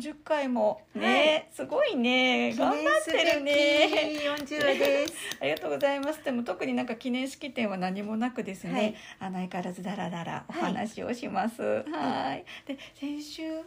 [0.00, 1.48] 40回もね、はい。
[1.54, 2.54] すごいね。
[2.54, 4.24] 頑張ってるね。
[4.24, 5.14] 四十話です。
[5.40, 6.24] ありがとうございます。
[6.24, 8.94] でも特になんか記念式典は何もなくですね、はい。
[9.20, 10.62] あの相変わらずダラダラおはい。
[10.72, 11.62] 話をします。
[11.62, 12.44] はい。
[12.66, 13.62] で先週は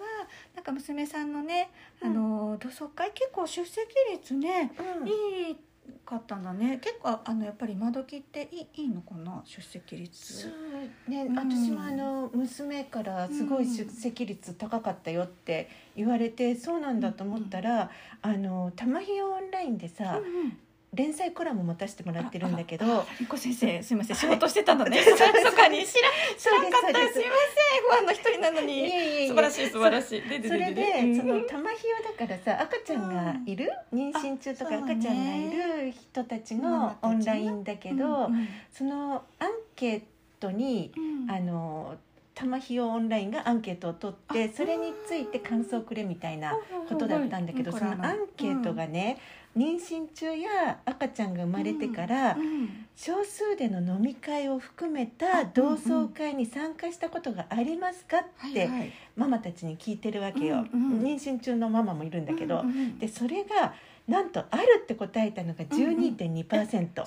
[0.56, 1.70] なんか娘さんのね、
[2.02, 5.08] あの同窓会結構出席率ね、うん。
[5.08, 5.58] いい
[6.06, 6.80] かったんだね。
[6.82, 10.42] 結構あのやっぱり今時っていいいいのかな出席率。
[10.44, 11.36] そうね、うん。
[11.36, 17.90] 私もあの娘からすごい出席率高かったよって言われて、そうなんだと思ったら、
[18.22, 20.58] あの玉ひよオンラインでさ、うんうん
[20.94, 24.98] 連載コラム持たせてもらってるんだけど、あありこ先生すみません仕事してたのね。
[24.98, 25.06] はい。
[25.06, 27.00] そかに知ら知らんかった。
[27.08, 27.20] すす。
[27.20, 29.28] みませんファンの一人なのいに。
[29.28, 30.22] 素晴らしい素晴らしい。
[30.22, 31.18] それで、うん。
[31.18, 38.48] その玉ひよだからさ赤ちゃんがいる、妊娠中とか赤ちゃんがいる人たちのオンラインだけど、うんうん。
[38.72, 40.02] そのアンケー
[40.40, 41.32] トにうん。
[41.32, 41.96] あの
[42.36, 44.56] 玉ひよオンラインがアンケートを取ってあ。
[44.56, 46.58] それについて感想をくれみたいな
[46.90, 47.78] ことだったんだけどうん。
[47.80, 49.20] そのアンケートがね
[49.58, 58.70] 妊娠中や赤ちゃんが生まれてからうん少数での飲み会を含めた同窓会に参加したことがありますかって
[59.16, 60.66] ママたちに聞いてるわけよ。
[60.72, 61.02] うんうん。
[61.02, 63.74] 妊娠中のママもいるんだけどうんうんでそれが
[64.08, 67.06] なんとあるって答えたのが12.2%で少な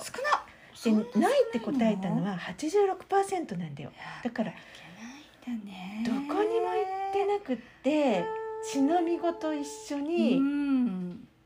[0.73, 3.91] そんな少ないって答えたのは86%なんだよ。
[4.23, 8.25] だからどこにも行ってなくって
[8.71, 10.76] 血のみごと一緒うにん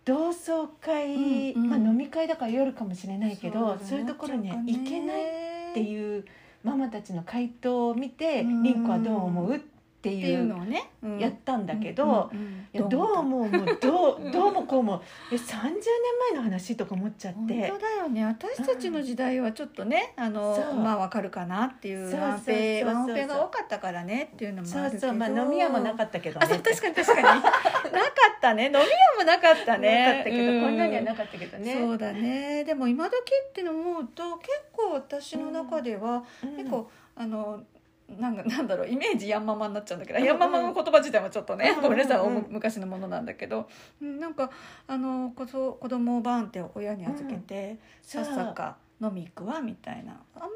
[0.06, 1.70] 同窓会、うんうん。
[1.70, 4.00] まあ、飲み会だから夜かもしれないけどそう,、だね。
[4.00, 5.22] いうところには行けない
[5.72, 6.26] ってういう
[6.64, 9.66] ママたちの回答を見てうん「凛子はどう思う?」って
[10.02, 11.20] っていいうのをねうん。
[11.20, 15.82] やったんだけど、うんうんいやどうもうどうどうもこうもえ30年
[16.32, 18.26] 前の話とか思っちゃっ本て当だよね。
[18.26, 22.46] 私たちの時代はちょっとねあのまあわかるかなっていうワン
[23.28, 26.48] が多かったからねっていうのもそうそうまあ飲み屋もなかったけどね。
[26.48, 27.24] 確かに 確かに。
[27.24, 27.50] なか
[28.38, 28.66] ったね。
[28.66, 28.84] 飲み屋
[29.18, 30.06] もなかったね。
[30.06, 31.76] なかったけど、うこんなにはなかったけどね。
[31.78, 32.64] そうだね。
[32.64, 33.16] でも今時
[33.50, 36.56] っての思うと結構私の中では、うん。
[36.56, 37.62] 結構あの
[38.20, 43.68] なんかなんだろうイメージヤンママになっちゃうんだけど、うんヤンママの言葉自体もちょっとね、うんごめんなさい、うんお昔のものなんだけど
[44.02, 44.50] うんなんか
[44.88, 50.14] あの子そ子供をバーンって親に預けて、さっさか飲み行くわみたいな。
[50.36, 50.48] あんま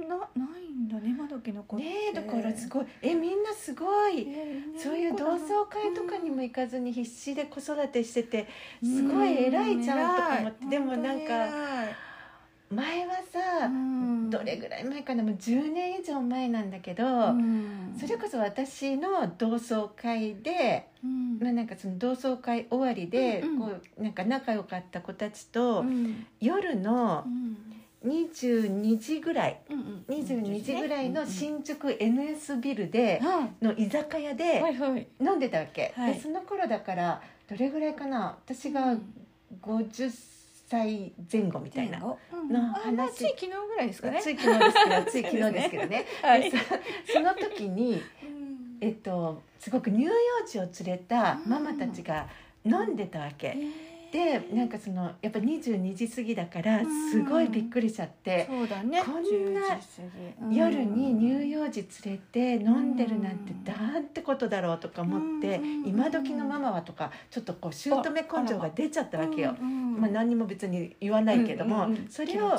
[0.00, 0.24] りなな
[0.56, 1.84] いんだね今時の子って。
[1.84, 2.86] ねえだからすごい。
[3.02, 4.20] えみんなすごい。
[4.28, 8.46] えーそういう同窓会とかにも行かずに必死で子育てしてて
[8.82, 10.64] すごい偉いじゃんとか思って。
[10.64, 11.48] うんでもなんか
[12.70, 14.30] 前はさうん。
[14.30, 15.22] どれぐらい前かな？
[15.22, 17.96] もう10年以上前なんだけどうん。
[17.98, 21.38] それこそ私の同窓会でうん。
[21.40, 23.58] まあなんかその同窓会終わりでうんうん。
[23.58, 26.26] こうなんか仲良かった子たちとうん。
[26.40, 27.56] 夜のうん。
[28.04, 34.62] 22時ぐらいうん22時ぐらいのうん新宿 NS ビルではの居酒屋いで
[35.20, 36.14] 飲んでたわけ、はい。
[36.14, 37.20] でその頃だから
[37.50, 38.38] どれぐらいかな？
[38.46, 38.94] 私が
[39.62, 40.37] 50歳
[40.70, 42.48] 前後みたいな、うん。
[42.48, 43.14] のあまあ話。
[43.14, 44.20] つい昨日ぐらいですかね。
[44.22, 46.06] つい昨日ですけどつい昨日ですけどね。
[46.22, 46.58] はいで
[47.06, 48.02] そその時に、
[48.80, 50.10] えっと、すごく乳幼
[50.46, 52.28] 児を連れたママたちが
[52.64, 53.56] 飲んでたわけ、
[54.10, 57.10] でなんかそのやっぱ22時過ぎだからうん。
[57.10, 59.02] すごいびっくりしちゃって、そうだね。
[59.04, 59.14] こん
[59.54, 59.86] な10時
[60.40, 60.56] 過ぎ。
[60.56, 64.04] 夜に乳幼幼児連れて飲んでるなんてなん。
[64.04, 69.52] てことだろうとか思って、うん今時のママはとかちょっとこう姑根性が出ちゃったわけよ。
[69.52, 72.50] まあ、な何にも別に言わないけども、それを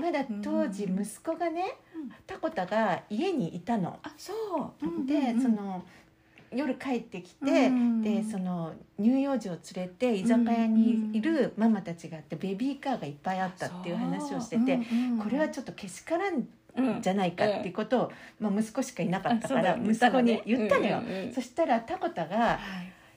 [0.00, 2.10] まだ当時うん息子がねうん。
[2.26, 3.98] タコタが家にいたの。
[4.02, 4.32] あそ
[4.82, 5.06] う。
[5.06, 5.84] でその
[6.52, 8.02] 夜帰ってきて、うん。
[8.02, 14.78] でその乳幼児を連れて居酒屋にいるママたちがあってベビーカーがいっぱいあったっていう話をしてて、
[15.22, 16.44] これはちょっとけしからん
[17.00, 21.02] じゃないかっていうことを、まあ、息子しかいなかったから息子に言ったのよ。
[21.34, 22.58] そしたらタコタが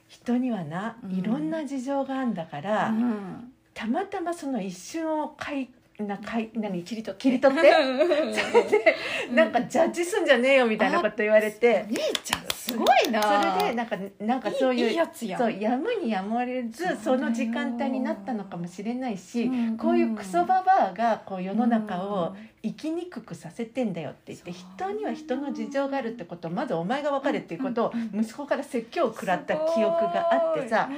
[0.08, 1.12] 人にはなうん。
[1.12, 3.52] いろんな事情があんだから、うん。
[3.74, 5.70] たまたまその一瞬をかい
[6.06, 7.70] なかい何切り取って切り取って。
[7.70, 8.34] うん。
[8.34, 8.96] それで
[9.32, 11.86] なんかジャッジすんじゃねえよみたいなこと言われて。
[11.88, 13.22] 姉ちゃんすごいな。
[13.22, 15.40] それでなんかなんかそういういいやつやん。
[15.40, 30.88] そうやむにやまれずその時間帯になったのかもしれないし、うんこういうクソババアがこう世の中を生きにくくさせてんだよって言って、人には人の事情があるってことをまずお前が分かれっていうことをうん息子から説教を食らった記憶があってさ。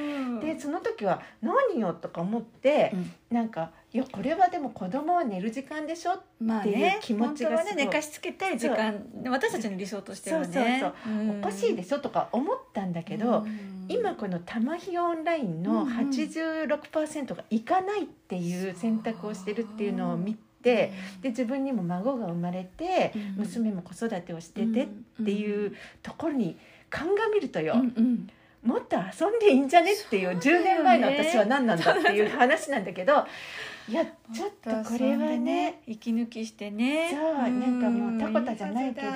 [0.41, 3.13] でその時は何よとか思ってうん。
[3.31, 6.15] なんかいやこれはでも子供は寝る時間でしょ？
[6.15, 7.77] っていうまあね気持ちがすごい。
[7.77, 10.81] ね寝かしつけたい時間私たちの理想としてはね。
[10.83, 11.25] そうそうう。
[11.37, 11.39] ん。
[11.39, 12.01] おかしいでしょ？
[12.01, 13.87] とか思ったんだけど、うん。
[13.89, 15.89] 今この玉ひオンラインうんのうん。
[15.91, 20.93] 86%が行かないっていう選択をしてるっていうのを見て
[21.23, 23.45] で自分にも孫が生まれてうん。
[23.45, 26.59] 娘も子育てをしててっていうところに
[26.91, 27.75] 鑑みるとよ。
[27.75, 28.29] うんうん
[28.65, 30.61] もっと遊んでいいんじゃねっていうそうだよね。
[30.61, 33.27] 10年前の私は何なんだっていう話なんだけど
[33.87, 35.83] いやちょっとこれはね。
[35.87, 37.11] 息抜きしてね。
[37.11, 39.11] そうなんかもうタコタじゃないけど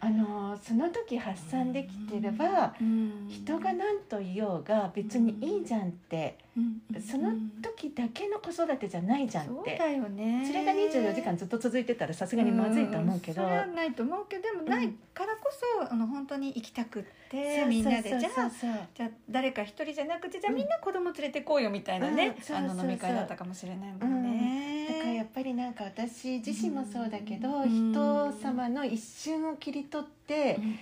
[0.00, 3.26] あのその時発散できてればうん。
[3.28, 6.38] 人が何と言おうが別にいいじゃんって。
[6.56, 7.00] うん。
[7.00, 9.70] その時だけの子育てじゃないじゃんって。
[9.70, 10.44] そうだよね。
[10.46, 13.44] それが24時間ずっと続いてたらさすがにまずいと思うけど、ん。
[13.46, 15.50] それはないと思うけどでもないからこ
[15.80, 18.08] そ、あの本当に行きたくってみんなで。
[18.08, 18.50] じゃあ
[18.94, 24.47] じゃあ誰か一人じゃなくてじゃあうんみんな子供連れてこうよみたいなね、あの飲み会だったかもしれないもんね、
[24.88, 27.92] だからやっぱりなんか私自身もそうだけど、うん。
[27.92, 30.76] 人様の一瞬を切り取って、うんうん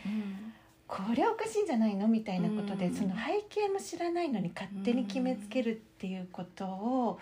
[0.88, 2.94] これおかしいんじゃないのみたいなことで、うん。
[2.94, 7.18] その背景も知らないのに勝手に決めつけるっていうことを、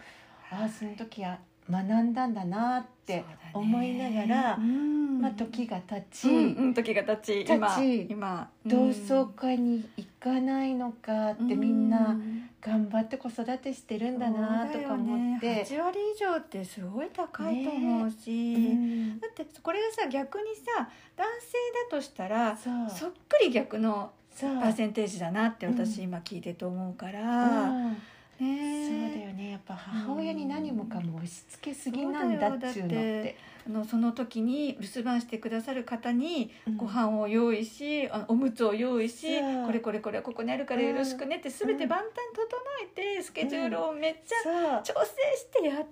[0.51, 1.39] ああその時は
[1.71, 3.25] 学んだんだなって
[3.55, 5.21] 思いながら、うん。
[5.21, 7.51] まあ、時が経ち、うんうん時が経ち。
[7.51, 12.15] 今経ち今同窓会に行かないのかってみんな
[12.65, 15.47] 頑張って子育てしてるんだなとか思って。
[15.47, 21.59] ね、8割以上ってすごい高いと思うし、うんだってこれがさ逆にさ男性
[21.91, 22.71] だとしたらそ
[23.09, 27.97] っくり逆のパーセンテージだなって私うん今聞いてと思うかうら、ん
[28.41, 29.51] ねそうだよね。
[29.53, 33.37] やっぱ母親に何もかも押し付けすぎなんだっちゅうのって。
[33.67, 36.77] あのその時に留守番してくださる方にうん。
[36.77, 42.47] ご飯を用意し、あのおむつを用意し、これこれこれここにあるからよろしくねって全て万端整
[42.83, 45.87] えてスケジュールをめっちゃ調整してやっと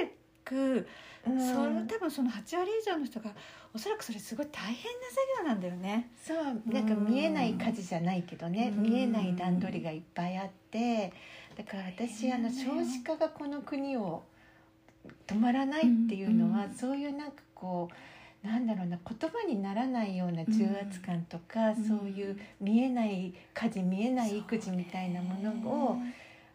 [0.00, 0.88] 出てく、
[1.28, 1.40] うん。
[1.40, 3.30] それ多分その8割以上の人が
[3.72, 6.10] おそらくそれすごい大変な作業なんだよね。
[6.20, 6.44] そう。
[6.66, 8.82] なんか見えない家事じゃないけどねうん。
[8.82, 11.12] 見えない段取りがいっぱいあって
[11.56, 14.22] だから私あの少子化がこの国を
[15.26, 17.88] 止まらないっていうのは、うんそういうなんかこ
[18.44, 25.96] うなんだろうな言葉にならないような重圧感とか、うんそういう見えない家事見えない育児みたいなものを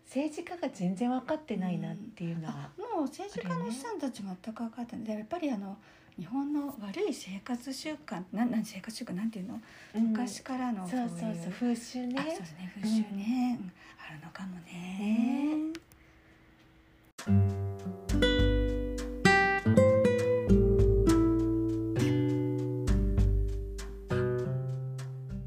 [0.06, 5.06] 政治家が全然分かってないなっていうのはあ、もう政治家のおっさんたち全く分かってない。
[5.06, 5.78] でやっぱりあの
[6.19, 9.62] 日本の悪い生活習慣なんなん生活習慣なんていうの、
[9.95, 10.07] うん。
[10.10, 12.16] 昔からのそうそうそう風習ね。
[12.19, 13.71] あそうですね風習ね、うん。
[14.06, 15.71] あるのかもね。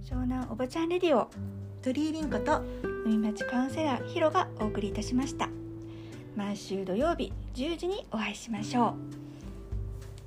[0.02, 1.28] 湘南おばちゃんレディオ
[1.82, 2.62] 鳥居凛子と
[3.04, 5.50] 海町カウンセラーヒロがお送りいたしました。
[6.34, 9.21] 毎週土曜日10時にお会いしましょう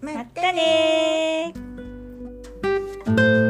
[0.06, 3.45] またねー。